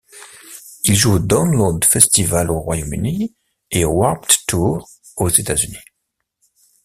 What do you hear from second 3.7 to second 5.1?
au Warped Tour